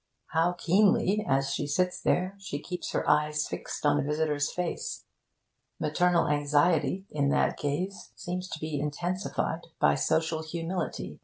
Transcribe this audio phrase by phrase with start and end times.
[0.33, 5.05] How keenly, as she sits there, she keeps her eyes fixed on the visitor's face!
[5.79, 11.19] Maternal anxiety, in that gaze, seems to be intensified by social humility.